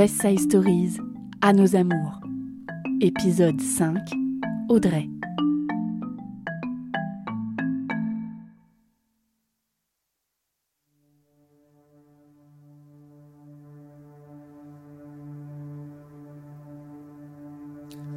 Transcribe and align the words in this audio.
West 0.00 0.22
Side 0.22 0.40
Stories, 0.40 0.96
à 1.42 1.52
nos 1.52 1.76
amours. 1.76 2.20
Épisode 3.02 3.60
5, 3.60 3.98
Audrey. 4.70 5.10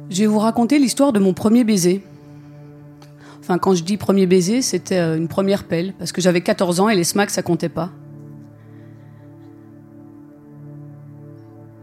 Je 0.08 0.20
vais 0.20 0.26
vous 0.26 0.38
raconter 0.38 0.78
l'histoire 0.78 1.12
de 1.12 1.18
mon 1.18 1.34
premier 1.34 1.64
baiser. 1.64 2.02
Enfin, 3.40 3.58
quand 3.58 3.74
je 3.74 3.84
dis 3.84 3.98
premier 3.98 4.26
baiser, 4.26 4.62
c'était 4.62 4.96
euh, 4.96 5.18
une 5.18 5.28
première 5.28 5.64
pelle, 5.64 5.92
parce 5.98 6.12
que 6.12 6.22
j'avais 6.22 6.40
14 6.40 6.80
ans 6.80 6.88
et 6.88 6.94
les 6.94 7.04
smacks, 7.04 7.28
ça 7.28 7.42
comptait 7.42 7.68
pas. 7.68 7.90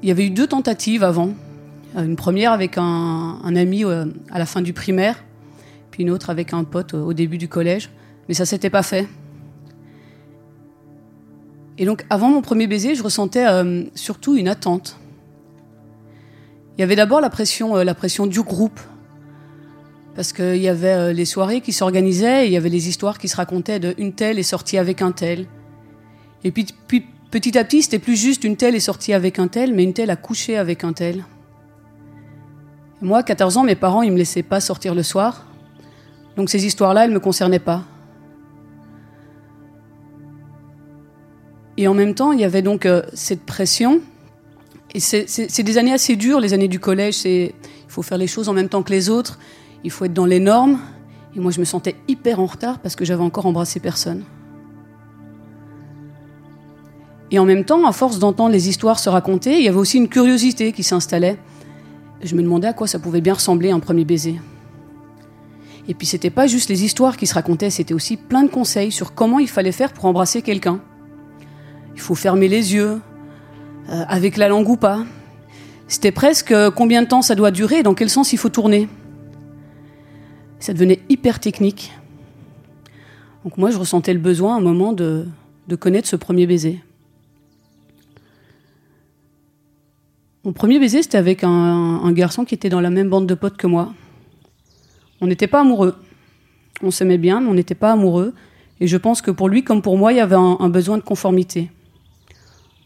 Il 0.02 0.09
y 0.09 0.11
avait 0.11 0.25
eu 0.25 0.29
deux 0.29 0.47
tentatives 0.47 1.04
avant. 1.04 1.33
Euh, 1.96 2.04
Une 2.05 2.15
première 2.15 2.51
avec 2.51 2.78
un, 2.78 3.55
ami 3.55 3.86
euh, 3.86 4.05
à 4.32 4.39
la 4.39 4.46
fin 4.46 4.61
du 4.61 4.73
primaire, 4.73 5.23
puis 5.92 6.04
une 6.04 6.09
autre 6.09 6.29
avec 6.29 6.54
un 6.54 6.64
pote 6.64 6.93
au 6.93 7.14
début 7.14 7.37
du 7.37 7.47
collège. 7.47 7.89
Mais 8.28 8.33
ça 8.33 8.45
s'était 8.45 8.69
pas 8.69 8.83
fait. 8.83 9.07
Et 11.78 11.86
donc, 11.86 12.06
avant 12.09 12.29
mon 12.29 12.42
premier 12.42 12.68
baiser, 12.68 12.95
je 12.95 13.04
ressentais 13.04 13.45
euh, 13.47 13.83
surtout 13.95 14.36
une 14.36 14.47
attente. 14.47 14.97
Il 16.78 16.81
y 16.81 16.83
avait 16.83 16.95
d'abord 16.95 17.21
la 17.21 17.29
pression, 17.29 17.75
euh, 17.75 17.83
la 17.83 17.95
pression 17.95 18.28
du 18.28 18.42
groupe, 18.42 18.79
parce 20.15 20.31
qu'il 20.31 20.57
y 20.57 20.68
avait 20.68 20.93
euh, 20.93 21.11
les 21.11 21.25
soirées 21.25 21.61
qui 21.61 21.73
s'organisaient, 21.73 22.45
il 22.45 22.54
y 22.54 22.57
avait 22.57 22.70
les 22.70 22.87
histoires 22.87 23.18
qui 23.18 23.28
se 23.28 23.36
racontaient 23.36 23.79
de 23.79 23.95
une 23.97 24.14
telle 24.14 24.37
est 24.37 24.43
sortie 24.43 24.78
avec 24.78 25.01
un 25.01 25.11
tel. 25.11 25.47
Et 26.43 26.51
puis, 26.51 26.68
puis 26.87 27.07
petit 27.32 27.58
à 27.58 27.64
petit, 27.64 27.82
c'était 27.82 28.00
plus 28.00 28.16
juste 28.16 28.44
une 28.44 28.58
telle 28.58 28.76
est 28.76 28.80
sortie 28.80 29.14
avec 29.14 29.40
un 29.40 29.48
tel, 29.48 29.74
mais 29.74 29.84
une 29.84 29.94
telle 29.94 30.10
a 30.10 30.16
couché 30.16 30.58
avec 30.58 30.84
un 30.84 30.94
tel. 30.94 31.26
Moi, 33.02 33.20
à 33.20 33.23
14 33.23 33.58
ans, 33.58 33.64
mes 33.64 33.76
parents, 33.76 34.04
ils 34.04 34.12
me 34.12 34.18
laissaient 34.18 34.44
pas 34.44 34.60
sortir 34.60 34.94
le 34.94 35.02
soir, 35.04 35.46
donc 36.36 36.50
ces 36.50 36.66
histoires-là, 36.66 37.06
elles 37.06 37.12
me 37.12 37.20
concernaient 37.20 37.60
pas. 37.60 37.84
Et 41.78 41.88
en 41.88 41.94
même 41.94 42.14
temps, 42.14 42.32
il 42.32 42.40
y 42.40 42.44
avait 42.44 42.62
donc 42.62 42.86
euh, 42.86 43.02
cette 43.14 43.42
pression. 43.44 44.02
Et 44.94 45.00
c'est- 45.00 45.64
des 45.64 45.78
années 45.78 45.94
assez 45.94 46.16
dures, 46.16 46.40
les 46.40 46.54
années 46.54 46.68
du 46.68 46.80
collège. 46.80 47.23
Il 47.26 47.54
faut 47.88 48.02
faire 48.04 48.18
les 48.18 48.28
choses 48.28 48.50
en 48.50 48.54
même 48.54 48.70
temps 48.70 48.84
que 48.84 48.92
les 48.92 49.10
autres. 49.10 49.40
Il 49.84 49.90
faut 49.90 50.06
être 50.06 50.14
dans 50.14 50.26
les 50.26 50.40
normes. 50.40 50.80
Et 51.36 51.40
moi, 51.40 51.52
je 51.52 51.60
me 51.60 51.66
sentais 51.66 51.95
hyper 52.08 52.40
en 52.40 52.45
retard 52.45 52.80
parce 52.80 52.95
que 52.95 53.06
j'avais 53.06 53.23
encore 53.23 53.45
embrassé 53.45 53.80
personne. 53.80 54.23
Et 57.32 57.40
en 57.40 57.46
même 57.46 57.64
temps, 57.64 57.86
à 57.88 57.94
force 57.94 58.20
d'entendre 58.20 58.52
les 58.52 58.68
histoires 58.68 59.00
se 59.00 59.10
raconter, 59.10 59.58
il 59.58 59.64
y 59.64 59.70
avait 59.70 59.78
aussi 59.78 59.98
une 59.98 60.10
curiosité 60.10 60.74
qui 60.74 60.84
s'installait. 60.84 61.38
Je 62.22 62.36
me 62.36 62.44
demandais 62.44 62.68
à 62.68 62.73
quoi 62.73 62.88
ça 62.88 63.00
pouvait 63.00 63.22
bien 63.22 63.34
ressembler 63.34 63.72
un 63.72 63.80
premier 63.80 64.04
baiser. 64.04 64.40
Et 65.88 65.94
puis, 65.94 66.06
c'était 66.06 66.30
pas 66.30 66.46
juste 66.46 66.70
les 66.70 66.84
histoires 66.84 67.16
qui 67.16 67.26
se 67.26 67.34
racontaient, 67.34 67.70
c'était 67.70 67.94
aussi 67.94 68.18
plein 68.18 68.44
de 68.44 68.50
conseils 68.50 68.92
sur 68.92 69.16
comment 69.16 69.40
il 69.40 69.48
fallait 69.48 69.72
faire 69.72 69.94
pour 69.94 70.06
embrasser 70.06 70.42
quelqu'un. 70.42 70.82
Il 71.96 72.02
faut 72.02 72.16
fermer 72.16 72.50
les 72.50 72.73
yeux, 72.73 73.00
euh, 73.90 74.04
avec 74.08 74.38
la 74.38 74.50
langue 74.50 74.70
ou 74.70 74.76
pas. 74.76 75.04
C'était 75.88 76.12
presque 76.12 76.52
euh, 76.52 76.70
combien 76.70 77.02
de 77.02 77.08
temps 77.08 77.22
ça 77.22 77.36
doit 77.36 77.52
durer 77.52 77.80
et 77.80 77.84
dans 77.84 77.95
quel 77.95 78.10
sens 78.10 78.34
il 78.34 78.38
faut 78.38 78.50
tourner. 78.50 78.88
Ça 80.60 80.73
devenait 80.73 81.00
hyper 81.10 81.40
technique. 81.40 81.92
Donc 83.44 83.58
moi, 83.58 83.72
je 83.72 83.78
ressentais 83.78 84.14
le 84.14 84.20
besoin 84.20 84.56
à 84.56 84.58
un 84.60 84.62
moment 84.62 84.94
de, 84.94 85.28
de 85.68 85.76
connaître 85.76 86.08
ce 86.08 86.16
premier 86.16 86.45
baiser. 86.45 86.82
Mon 90.44 90.53
premier 90.53 90.80
baiser, 90.80 91.03
c'était 91.03 91.20
avec 91.20 91.44
un, 91.44 92.11
garçon 92.14 92.45
qui 92.45 92.56
était 92.56 92.70
dans 92.70 92.81
la 92.81 92.89
même 92.89 93.09
bande 93.09 93.28
de 93.28 93.36
potes 93.36 93.58
que 93.58 93.67
moi. 93.67 93.94
On 95.22 95.28
n'était 95.28 95.48
pas 95.48 95.61
amoureux. 95.61 95.95
On 96.82 96.89
s'aimait 96.89 97.20
bien, 97.20 97.42
mais 97.42 97.48
on 97.48 97.54
n'était 97.54 97.76
pas 97.76 97.92
amoureux. 97.92 98.33
Et 98.80 98.88
je 98.88 98.98
pense 98.98 99.21
que 99.21 99.30
pour 99.30 99.49
lui, 99.49 99.64
comme 99.64 99.83
pour 99.83 99.99
moi, 99.99 100.14
il 100.14 100.17
y 100.17 100.20
avait 100.20 100.36
un, 100.36 100.70
besoin 100.70 100.98
de 100.98 101.04
conformité. 101.04 101.70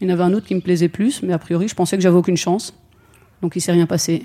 Il 0.02 0.07
y 0.07 0.12
en 0.12 0.13
avait 0.13 0.24
un 0.24 0.34
autre 0.34 0.46
qui 0.46 0.56
me 0.56 0.59
plaisait 0.59 0.90
plus, 0.90 1.24
mais 1.24 1.31
a 1.31 1.40
priori, 1.40 1.69
je 1.69 1.75
pensais 1.75 1.96
que 1.96 2.03
j'avais 2.03 2.18
aucune 2.18 2.35
chance. 2.35 2.74
Donc 3.41 3.56
il 3.56 3.62
s'est 3.62 3.72
rien 3.72 3.85
passé. 3.85 4.24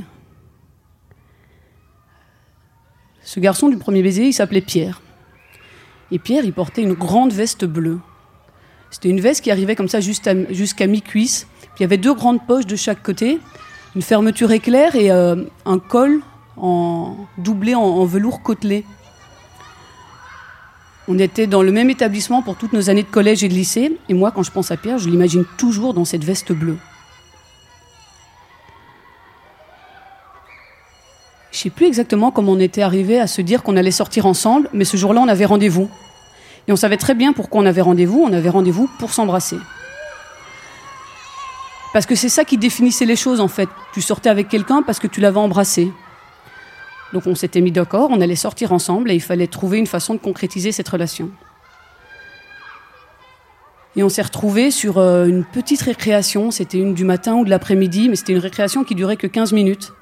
Ce 3.23 3.39
garçon 3.39 3.69
du 3.69 3.77
premier 3.77 4.03
baiser, 4.03 4.27
il 4.27 4.33
s'appelait 4.33 4.61
Pierre. 4.61 5.01
Et 6.11 6.19
Pierre, 6.19 6.45
il 6.45 6.53
portait 6.53 6.83
une 6.83 6.95
grande 6.95 7.33
veste 7.33 7.65
bleue. 7.65 8.01
C'était 8.91 9.09
une 9.09 9.21
veste 9.21 9.43
qui 9.43 9.51
arrivait 9.51 9.77
comme 9.77 9.89
ça 9.89 10.01
jusqu'à 10.01 10.87
mi-cuisse. 10.87 11.47
Il 11.79 11.83
y 11.83 11.85
avait 11.85 11.97
deux 11.97 12.13
grandes 12.13 12.45
poches 12.47 12.67
de 12.67 12.77
chaque 12.77 13.03
côté, 13.03 13.39
une 13.97 14.03
fermeture 14.03 14.53
éclair 14.53 14.97
et 14.97 15.11
euh, 15.11 15.45
un 15.65 15.79
col 15.79 16.21
en, 16.59 17.17
doublé 17.39 17.75
en, 17.75 18.05
velours 18.05 18.43
côtelé. 18.43 18.85
On 21.09 21.19
était 21.19 21.47
dans 21.47 21.63
le 21.63 21.73
même 21.73 21.89
établissement 21.89 22.43
pour 22.43 22.57
toutes 22.57 22.73
nos 22.73 22.91
années 22.91 23.03
de 23.03 23.09
collège 23.09 23.43
et 23.43 23.49
de 23.49 23.55
lycée. 23.55 23.97
Et 24.09 24.15
moi, 24.15 24.31
quand 24.31 24.43
je 24.43 24.51
pense 24.51 24.71
à 24.71 24.77
Pierre, 24.77 24.99
je 24.99 25.09
l'imagine 25.09 25.45
toujours 25.57 25.95
dans 25.95 26.05
cette 26.05 26.23
veste 26.23 26.53
bleue. 26.53 26.77
Je 31.51 31.59
sais 31.59 31.71
plus 31.71 31.87
exactement 31.87 32.31
comment 32.31 32.53
on 32.53 32.61
était 32.61 32.83
arrivé 32.83 33.19
à 33.19 33.27
se 33.27 33.41
dire 33.41 33.63
qu'on 33.63 33.77
allait 33.77 33.91
sortir 33.91 34.27
ensemble, 34.27 34.69
mais 34.73 34.85
ce 34.85 34.97
jour-là, 34.97 35.21
on 35.21 35.29
avait 35.29 35.47
rendez-vous. 35.47 35.89
Et 36.71 36.73
on 36.73 36.77
savait 36.77 36.99
très 36.99 37.17
bien 37.17 37.33
pourquoi 37.33 37.63
on 37.63 37.67
avait 37.67 37.81
rendez-vous. 37.81 38.23
On 38.25 38.33
avait 38.33 38.49
rendez-vous 38.49 38.89
pour 39.01 39.13
s'embrasser. 39.13 39.57
Parce 41.93 42.07
que 42.07 42.15
c'est 42.15 42.29
ça 42.29 42.45
qui 42.45 42.59
définissait 42.59 43.07
les 43.07 43.17
choses, 43.17 43.41
en 43.41 43.49
fait. 43.49 43.69
Tu 43.93 44.01
sortais 44.01 44.29
avec 44.29 44.49
quelqu'un 44.49 44.85
parce 44.85 45.01
que 45.01 45.09
tu 45.09 45.21
l'avais 45.21 45.41
embrassé. 45.41 45.93
Donc 47.13 47.27
on 47.27 47.35
s'était 47.35 47.61
mis 47.61 47.73
d'accord, 47.73 48.11
on 48.13 48.21
allait 48.21 48.37
sortir 48.37 48.71
ensemble 48.71 49.11
et 49.11 49.17
il 49.17 49.21
fallait 49.21 49.49
trouver 49.49 49.79
une 49.79 49.89
façon 49.89 50.15
de 50.15 50.21
concrétiser 50.21 50.71
cette 50.71 50.89
relation. 50.89 51.33
Et 53.97 54.05
on 54.05 54.09
s'est 54.09 54.23
retrouvés 54.23 54.71
sur 54.71 54.99
euh, 54.99 55.27
une 55.27 55.43
petite 55.43 55.83
récréation, 55.83 56.53
c'était 56.53 56.79
une 56.79 56.95
du 56.95 57.03
matin 57.03 57.35
ou 57.35 57.45
de 57.45 57.51
l'après-midi, 57.51 58.09
mais 58.09 58.15
c'était 58.15 58.35
une 58.35 58.39
récréation 58.39 58.85
qui 58.85 58.95
durait 58.95 59.17
que 59.17 59.27
15 59.27 59.53
minutes. 59.53 59.93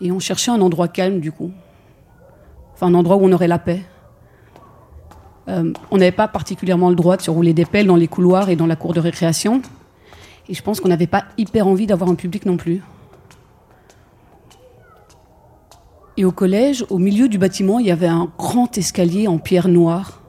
Et 0.00 0.10
on 0.10 0.18
cherchait 0.18 0.50
un 0.50 0.60
endroit 0.60 0.88
calme 0.88 1.20
du 1.20 1.30
coup. 1.30 1.52
Enfin 2.74 2.88
un 2.88 2.94
endroit 2.94 3.14
où 3.14 3.24
on 3.24 3.30
aurait 3.30 3.46
la 3.46 3.60
paix. 3.60 3.84
Euh, 5.48 5.72
on 5.90 5.98
n'avait 5.98 6.12
pas 6.12 6.28
particulièrement 6.28 6.88
le 6.90 6.94
droit 6.94 7.16
de 7.16 7.22
se 7.22 7.30
rouler 7.30 7.52
des 7.52 7.64
pelles 7.64 7.86
dans 7.86 7.96
les 7.96 8.08
couloirs 8.08 8.48
et 8.48 8.56
dans 8.56 8.66
la 8.66 8.76
cour 8.76 8.92
de 8.92 9.00
récréation. 9.00 9.62
Et 10.48 10.54
je 10.54 10.62
pense 10.62 10.80
qu'on 10.80 10.88
n'avait 10.88 11.06
pas 11.06 11.24
hyper 11.38 11.66
envie 11.66 11.86
d'avoir 11.86 12.10
un 12.10 12.14
public 12.14 12.46
non 12.46 12.56
plus. 12.56 12.82
Et 16.16 16.24
au 16.24 16.32
collège, 16.32 16.84
au 16.90 16.98
milieu 16.98 17.28
du 17.28 17.38
bâtiment, 17.38 17.78
il 17.78 17.86
y 17.86 17.90
avait 17.90 18.06
un 18.06 18.30
grand 18.38 18.76
escalier 18.76 19.28
en 19.28 19.38
pierre 19.38 19.68
noire 19.68 20.22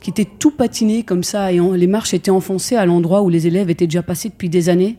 qui 0.00 0.10
était 0.10 0.26
tout 0.26 0.50
patiné 0.50 1.02
comme 1.02 1.24
ça 1.24 1.50
et 1.50 1.58
les 1.58 1.86
marches 1.86 2.14
étaient 2.14 2.30
enfoncées 2.30 2.76
à 2.76 2.86
l'endroit 2.86 3.22
où 3.22 3.28
les 3.28 3.46
élèves 3.46 3.70
étaient 3.70 3.86
déjà 3.86 4.02
passés 4.02 4.28
depuis 4.28 4.48
des 4.48 4.68
années. 4.68 4.98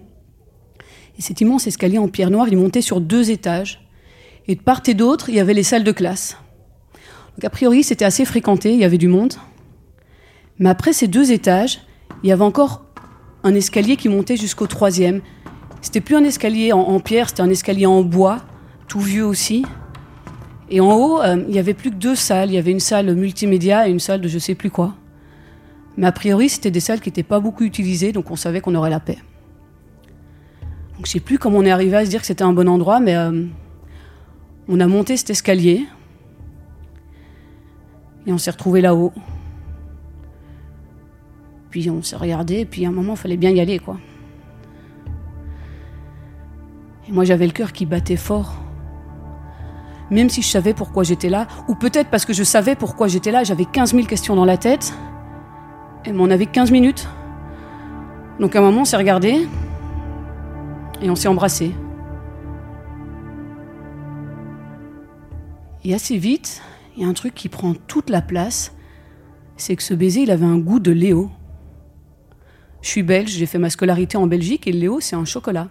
Et 1.18 1.22
cet 1.22 1.40
immense 1.42 1.68
escalier 1.68 1.98
en 1.98 2.08
pierre 2.08 2.30
noire, 2.30 2.48
il 2.50 2.58
montait 2.58 2.82
sur 2.82 3.00
deux 3.00 3.32
étages. 3.32 3.88
Et 4.48 4.56
de 4.56 4.62
part 4.62 4.82
et 4.88 4.94
d'autre, 4.94 5.30
il 5.30 5.36
y 5.36 5.40
avait 5.40 5.54
les 5.54 5.64
salles 5.64 5.84
de 5.84 5.92
classe. 5.92 6.38
Donc 7.38 7.46
a 7.46 7.50
priori, 7.52 7.84
c'était 7.84 8.06
assez 8.06 8.26
fréquenté, 8.26 8.74
il 8.74 8.80
y 8.80 8.84
avait 8.84 8.98
du 8.98 9.08
monde. 9.08 9.34
Mais 10.58 10.70
après 10.70 10.92
ces 10.92 11.08
deux 11.08 11.32
étages, 11.32 11.82
il 12.24 12.30
y 12.30 12.32
avait 12.32 12.44
encore 12.44 12.84
un 13.44 13.54
escalier 13.54 13.96
qui 13.96 14.10
montait 14.10 14.38
jusqu'au 14.38 14.66
troisième. 14.66 15.22
C'était 15.82 16.02
plus 16.02 16.16
un 16.16 16.24
escalier 16.24 16.74
en, 16.74 17.00
pierre, 17.00 17.30
c'était 17.30 17.44
un 17.44 17.50
escalier 17.50 17.86
en 17.86 18.02
bois, 18.02 18.40
tout 18.88 19.00
vieux 19.00 19.24
aussi. 19.24 19.64
Et 20.72 20.80
en 20.82 20.92
haut, 20.96 21.22
euh, 21.22 21.44
il 21.48 21.54
y 21.54 21.60
avait 21.60 21.76
plus 21.76 21.92
que 21.92 21.96
deux 21.96 22.16
salles. 22.16 22.50
Il 22.50 22.56
y 22.56 22.58
avait 22.58 22.72
une 22.72 22.80
salle 22.80 23.14
multimédia 23.14 23.88
et 23.88 23.92
une 23.92 24.00
salle 24.00 24.20
de 24.20 24.28
je 24.28 24.40
sais 24.40 24.56
plus 24.56 24.72
quoi. 24.72 24.96
Mais 25.96 26.08
a 26.08 26.12
priori, 26.12 26.50
c'était 26.50 26.72
des 26.72 26.80
salles 26.80 27.02
qui 27.02 27.10
n'étaient 27.10 27.22
pas 27.22 27.40
beaucoup 27.40 27.64
utilisées, 27.64 28.12
donc 28.12 28.32
on 28.32 28.36
savait 28.36 28.62
qu'on 28.62 28.74
aurait 28.74 28.90
la 28.90 29.00
paix. 29.00 29.20
Donc 30.96 31.06
je 31.06 31.12
sais 31.12 31.20
plus 31.20 31.38
comment 31.38 31.60
on 31.60 31.66
est 31.66 31.72
arrivé 31.72 31.98
à 31.98 32.06
se 32.06 32.10
dire 32.10 32.22
que 32.22 32.28
c'était 32.28 32.44
un 32.44 32.54
bon 32.54 32.68
endroit, 32.68 33.00
mais 33.00 33.16
euh, 33.16 33.46
on 34.68 34.80
a 34.80 34.88
monté 34.88 35.16
cet 35.16 35.30
escalier 35.30 35.86
et 38.28 38.34
on 38.34 38.38
s'est 38.38 38.52
retrouvé 38.52 38.82
là-haut. 38.82 39.14
Puis 41.72 41.90
on 41.90 42.04
s'est 42.04 42.18
regardé, 42.18 42.60
et 42.60 42.66
puis 42.66 42.86
à 42.86 42.90
un 42.90 42.92
moment, 42.92 43.14
il 43.14 43.18
fallait 43.18 43.38
bien 43.38 43.52
y 43.52 43.62
aller, 43.62 43.80
quoi. 43.80 43.98
Et 47.08 47.12
moi, 47.14 47.24
j'avais 47.24 47.46
le 47.46 47.54
cœur 47.54 47.72
qui 47.72 47.86
battait 47.86 48.18
fort. 48.18 48.54
Même 50.12 50.30
si 50.30 50.42
je 50.42 50.48
savais 50.48 50.74
pourquoi 50.74 51.04
j'étais 51.04 51.30
là, 51.30 51.48
ou 51.70 51.76
peut-être 51.76 52.10
parce 52.10 52.26
que 52.26 52.34
je 52.34 52.44
savais 52.44 52.76
pourquoi 52.76 53.08
j'étais 53.08 53.32
là, 53.32 53.44
j'avais 53.44 53.66
15 53.66 53.94
000 53.94 54.06
questions 54.06 54.36
dans 54.36 54.46
la 54.46 54.58
tête, 54.58 54.94
et 56.06 56.12
on 56.12 56.30
avait 56.30 56.46
15 56.46 56.72
minutes. 56.72 57.08
Donc 58.40 58.56
à 58.56 58.60
un 58.60 58.62
moment, 58.62 58.82
on 58.82 58.86
s'est 58.86 58.98
regardé, 58.98 59.48
et 61.02 61.10
on 61.10 61.16
s'est 61.16 61.30
embrassé. 61.30 61.74
Et 65.86 65.94
assez 65.94 66.18
vite, 66.18 66.62
il 66.98 67.04
y 67.04 67.06
a 67.06 67.08
un 67.08 67.14
truc 67.14 67.36
qui 67.36 67.48
prend 67.48 67.76
toute 67.76 68.10
la 68.10 68.22
place, 68.22 68.74
c'est 69.56 69.76
que 69.76 69.84
ce 69.84 69.94
baiser, 69.94 70.22
il 70.22 70.32
avait 70.32 70.46
un 70.46 70.58
goût 70.58 70.80
de 70.80 70.92
Léo. 70.92 71.30
Je 72.82 72.90
suis 72.90 73.04
belge, 73.04 73.30
j'ai 73.30 73.46
fait 73.46 73.60
ma 73.60 73.70
scolarité 73.70 74.18
en 74.18 74.26
Belgique 74.26 74.68
et 74.68 74.72
Léo, 74.72 75.00
c'est 75.00 75.16
un 75.16 75.26
chocolat. 75.26 75.70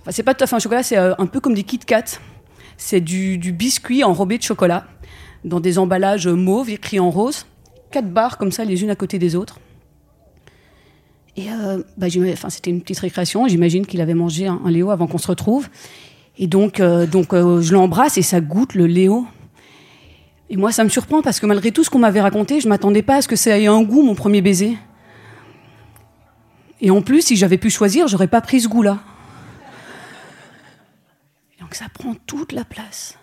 Enfin, 0.00 0.10
c'est 0.10 0.22
pas 0.22 0.34
tout 0.34 0.44
à 0.44 0.46
fait 0.46 0.56
un 0.56 0.58
chocolat, 0.58 0.82
c'est 0.82 0.98
euh, 0.98 1.14
un 1.18 1.26
peu 1.26 1.40
comme 1.40 1.54
des 1.54 1.64
Kit 1.64 1.78
Kat. 1.78 2.04
C'est 2.76 3.00
du, 3.00 3.38
biscuit 3.52 4.04
enrobé 4.04 4.38
de 4.38 4.42
chocolat, 4.42 4.86
dans 5.44 5.58
des 5.58 5.78
emballages 5.78 6.28
mauves 6.28 6.70
écrits 6.70 7.00
en 7.00 7.10
rose. 7.10 7.46
Quatre 7.90 8.12
barres 8.12 8.38
comme 8.38 8.52
ça, 8.52 8.64
les 8.64 8.82
unes 8.82 8.90
à 8.90 8.94
côté 8.94 9.18
des 9.18 9.34
autres. 9.34 9.58
Et 11.36 11.50
euh, 11.50 11.82
bah, 11.96 12.08
enfin, 12.32 12.50
c'était 12.50 12.70
une 12.70 12.82
petite 12.82 12.98
récréation. 12.98 13.48
J'imagine 13.48 13.86
qu'il 13.86 14.00
avait 14.00 14.14
mangé 14.14 14.46
un, 14.46 14.60
Léo 14.66 14.90
avant 14.90 15.06
qu'on 15.06 15.18
se 15.18 15.28
retrouve. 15.28 15.68
Et 16.36 16.46
donc, 16.46 16.80
euh, 16.80 17.06
donc 17.06 17.32
euh, 17.32 17.60
je 17.62 17.72
l'embrasse 17.72 18.18
et 18.18 18.22
ça 18.22 18.40
goûte 18.40 18.74
le 18.74 18.86
Léo. 18.86 19.26
Et 20.50 20.56
moi, 20.56 20.72
ça 20.72 20.84
me 20.84 20.88
surprend 20.88 21.20
parce 21.22 21.40
que 21.40 21.46
malgré 21.46 21.72
tout 21.72 21.84
ce 21.84 21.90
qu'on 21.90 21.98
m'avait 21.98 22.20
raconté, 22.20 22.60
je 22.60 22.68
m'attendais 22.68 23.02
pas 23.02 23.16
à 23.16 23.22
ce 23.22 23.28
que 23.28 23.36
ça 23.36 23.58
ait 23.58 23.66
un 23.66 23.82
goût, 23.82 24.02
mon 24.02 24.14
premier 24.14 24.40
baiser. 24.40 24.78
Et 26.80 26.90
en 26.90 27.02
plus, 27.02 27.22
si 27.22 27.36
j'avais 27.36 27.58
pu 27.58 27.70
choisir, 27.70 28.08
j'aurais 28.08 28.28
pas 28.28 28.40
pris 28.40 28.60
ce 28.60 28.68
goût-là. 28.68 28.98
Donc 31.60 31.74
ça 31.74 31.86
prend 31.92 32.14
toute 32.26 32.52
la 32.52 32.64
place. 32.64 33.18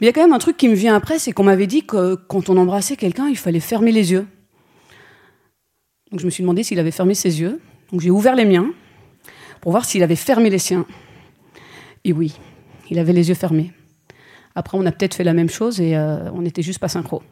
Mais 0.00 0.06
il 0.06 0.06
y 0.06 0.08
a 0.08 0.12
quand 0.12 0.22
même 0.22 0.32
un 0.32 0.38
truc 0.38 0.56
qui 0.56 0.68
me 0.68 0.74
vient 0.74 0.96
après, 0.96 1.18
c'est 1.18 1.32
qu'on 1.32 1.44
m'avait 1.44 1.66
dit 1.66 1.84
que 1.84 2.14
quand 2.14 2.48
on 2.48 2.56
embrassait 2.56 2.96
quelqu'un, 2.96 3.28
il 3.28 3.36
fallait 3.36 3.60
fermer 3.60 3.92
les 3.92 4.12
yeux. 4.12 4.26
Donc 6.10 6.20
je 6.20 6.24
me 6.24 6.30
suis 6.30 6.42
demandé 6.42 6.62
s'il 6.62 6.80
avait 6.80 6.90
fermé 6.90 7.14
ses 7.14 7.40
yeux. 7.40 7.60
Donc 7.92 8.00
j'ai 8.00 8.10
ouvert 8.10 8.34
les 8.34 8.44
miens 8.44 8.70
pour 9.60 9.70
voir 9.72 9.84
s'il 9.84 10.02
avait 10.02 10.16
fermé 10.16 10.50
les 10.50 10.58
siens. 10.58 10.86
Et 12.04 12.12
oui, 12.12 12.34
il 12.90 12.98
avait 12.98 13.12
les 13.12 13.28
yeux 13.28 13.34
fermés. 13.34 13.72
Après, 14.56 14.78
on 14.78 14.86
a 14.86 14.90
peut-être 14.90 15.14
fait 15.14 15.22
la 15.22 15.34
même 15.34 15.50
chose 15.50 15.82
et 15.82 15.94
euh, 15.96 16.30
on 16.32 16.40
n'était 16.40 16.62
juste 16.62 16.78
pas 16.78 16.88
synchro. 16.88 17.22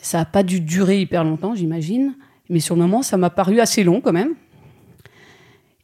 Ça 0.00 0.18
n'a 0.18 0.24
pas 0.24 0.42
dû 0.42 0.60
durer 0.60 1.02
hyper 1.02 1.24
longtemps, 1.24 1.54
j'imagine, 1.54 2.16
mais 2.48 2.58
sur 2.58 2.74
le 2.74 2.80
moment, 2.80 3.02
ça 3.02 3.18
m'a 3.18 3.28
paru 3.28 3.60
assez 3.60 3.84
long 3.84 4.00
quand 4.00 4.14
même. 4.14 4.34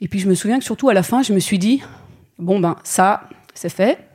Et 0.00 0.08
puis 0.08 0.20
je 0.20 0.28
me 0.28 0.34
souviens 0.34 0.58
que 0.58 0.64
surtout 0.64 0.88
à 0.88 0.94
la 0.94 1.02
fin, 1.02 1.22
je 1.22 1.34
me 1.34 1.38
suis 1.38 1.58
dit, 1.58 1.82
bon 2.38 2.60
ben 2.60 2.76
ça, 2.82 3.28
c'est 3.52 3.68
fait. 3.68 4.08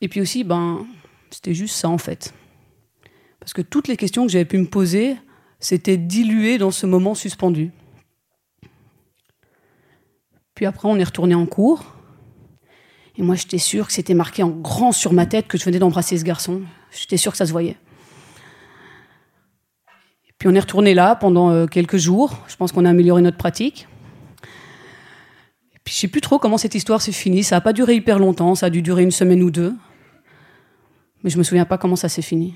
Et 0.00 0.06
puis 0.06 0.20
aussi, 0.20 0.44
ben, 0.44 0.86
c'était 1.30 1.54
juste 1.54 1.74
ça 1.74 1.88
en 1.88 1.98
fait. 1.98 2.32
Parce 3.40 3.52
que 3.52 3.62
toutes 3.62 3.88
les 3.88 3.96
questions 3.96 4.24
que 4.24 4.30
j'avais 4.30 4.44
pu 4.44 4.58
me 4.58 4.66
poser 4.66 5.16
s'étaient 5.58 5.96
diluées 5.96 6.58
dans 6.58 6.70
ce 6.70 6.86
moment 6.86 7.16
suspendu. 7.16 7.72
Puis 10.54 10.64
après, 10.64 10.88
on 10.88 10.96
est 10.96 11.04
retourné 11.04 11.34
en 11.34 11.46
cours. 11.46 11.97
Et 13.18 13.22
moi, 13.22 13.34
j'étais 13.34 13.58
sûre 13.58 13.88
que 13.88 13.92
c'était 13.92 14.14
marqué 14.14 14.44
en 14.44 14.48
grand 14.48 14.92
sur 14.92 15.12
ma 15.12 15.26
tête 15.26 15.48
que 15.48 15.58
je 15.58 15.64
venais 15.64 15.80
d'embrasser 15.80 16.16
ce 16.16 16.24
garçon. 16.24 16.62
J'étais 16.92 17.16
sûre 17.16 17.32
que 17.32 17.38
ça 17.38 17.46
se 17.46 17.52
voyait. 17.52 17.76
Puis 20.38 20.48
on 20.48 20.54
est 20.54 20.60
retourné 20.60 20.94
là 20.94 21.16
pendant 21.16 21.50
euh, 21.50 21.66
quelques 21.66 21.96
jours. 21.96 22.38
Je 22.46 22.54
pense 22.54 22.70
qu'on 22.70 22.84
a 22.84 22.90
amélioré 22.90 23.20
notre 23.20 23.36
pratique. 23.36 23.88
Et 25.74 25.78
puis 25.82 25.92
je 25.92 25.98
sais 25.98 26.08
plus 26.08 26.20
trop 26.20 26.38
comment 26.38 26.58
cette 26.58 26.76
histoire 26.76 27.02
s'est 27.02 27.10
finie. 27.10 27.42
Ça 27.42 27.56
n'a 27.56 27.60
pas 27.60 27.72
duré 27.72 27.96
hyper 27.96 28.20
longtemps. 28.20 28.54
Ça 28.54 28.66
a 28.66 28.70
dû 28.70 28.82
durer 28.82 29.02
une 29.02 29.10
semaine 29.10 29.42
ou 29.42 29.50
deux. 29.50 29.74
Mais 31.24 31.30
je 31.30 31.38
me 31.38 31.42
souviens 31.42 31.64
pas 31.64 31.76
comment 31.76 31.96
ça 31.96 32.08
s'est 32.08 32.22
fini. 32.22 32.54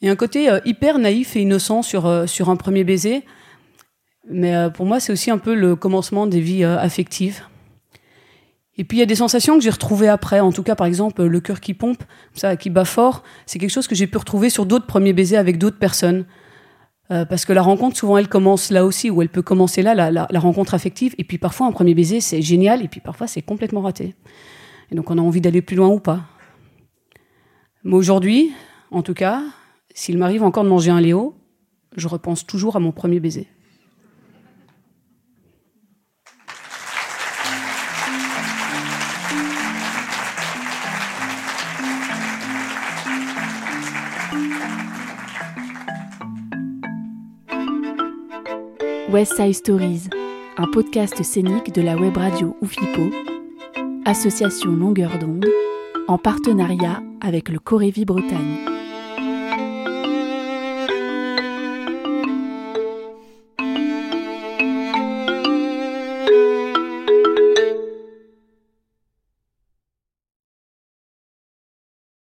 Il 0.00 0.06
y 0.06 0.08
a 0.08 0.12
un 0.12 0.16
côté 0.16 0.48
euh, 0.48 0.58
hyper 0.64 0.98
naïf 0.98 1.36
et 1.36 1.42
innocent 1.42 1.82
sur, 1.82 2.06
euh, 2.06 2.26
sur 2.26 2.48
un 2.48 2.56
premier 2.56 2.82
baiser. 2.82 3.26
Mais 4.30 4.54
pour 4.72 4.86
moi, 4.86 5.00
c'est 5.00 5.12
aussi 5.12 5.30
un 5.30 5.38
peu 5.38 5.54
le 5.54 5.76
commencement 5.76 6.26
des 6.26 6.40
vies 6.40 6.62
affectives. 6.62 7.42
Et 8.80 8.84
puis 8.84 8.96
il 8.96 9.00
y 9.00 9.02
a 9.02 9.06
des 9.06 9.16
sensations 9.16 9.58
que 9.58 9.62
j'ai 9.62 9.68
retrouvées 9.68 10.08
après. 10.08 10.40
En 10.40 10.52
tout 10.52 10.62
cas, 10.62 10.74
par 10.74 10.86
exemple, 10.86 11.22
le 11.22 11.40
cœur 11.40 11.60
qui 11.60 11.74
pompe, 11.74 12.02
ça, 12.32 12.56
qui 12.56 12.70
bat 12.70 12.86
fort, 12.86 13.22
c'est 13.44 13.58
quelque 13.58 13.68
chose 13.68 13.86
que 13.86 13.94
j'ai 13.94 14.06
pu 14.06 14.16
retrouver 14.16 14.48
sur 14.48 14.64
d'autres 14.64 14.86
premiers 14.86 15.12
baisers 15.12 15.36
avec 15.38 15.58
d'autres 15.58 15.78
personnes. 15.78 16.24
Euh, 17.10 17.26
parce 17.26 17.44
que 17.44 17.52
la 17.52 17.60
rencontre, 17.60 17.98
souvent, 17.98 18.16
elle 18.16 18.28
commence 18.28 18.70
là 18.70 18.86
aussi, 18.86 19.10
ou 19.10 19.20
elle 19.20 19.28
peut 19.28 19.42
commencer 19.42 19.82
là, 19.82 19.94
la, 19.94 20.10
la, 20.10 20.26
la 20.30 20.40
rencontre 20.40 20.72
affective. 20.72 21.14
Et 21.18 21.24
puis 21.24 21.36
parfois, 21.36 21.66
un 21.66 21.72
premier 21.72 21.92
baiser, 21.92 22.22
c'est 22.22 22.40
génial, 22.40 22.82
et 22.82 22.88
puis 22.88 23.00
parfois, 23.00 23.26
c'est 23.26 23.42
complètement 23.42 23.82
raté. 23.82 24.14
Et 24.90 24.94
donc, 24.94 25.10
on 25.10 25.18
a 25.18 25.20
envie 25.20 25.42
d'aller 25.42 25.60
plus 25.60 25.76
loin 25.76 25.88
ou 25.88 26.00
pas. 26.00 26.22
Mais 27.84 27.96
aujourd'hui, 27.96 28.50
en 28.90 29.02
tout 29.02 29.12
cas, 29.12 29.42
s'il 29.92 30.16
m'arrive 30.16 30.42
encore 30.42 30.64
de 30.64 30.70
manger 30.70 30.90
un 30.90 31.02
Léo, 31.02 31.34
je 31.96 32.08
repense 32.08 32.46
toujours 32.46 32.76
à 32.76 32.80
mon 32.80 32.92
premier 32.92 33.20
baiser. 33.20 33.46
West 49.12 49.34
Side 49.34 49.54
Stories, 49.54 50.08
un 50.56 50.66
podcast 50.70 51.20
scénique 51.24 51.72
de 51.72 51.82
la 51.82 51.96
web 51.96 52.16
radio 52.16 52.56
Oufipo, 52.60 53.10
association 54.04 54.70
longueur 54.70 55.18
d'onde, 55.18 55.48
en 56.06 56.16
partenariat 56.16 57.02
avec 57.20 57.48
le 57.48 57.58
Corévi 57.58 58.04
Bretagne. 58.04 58.69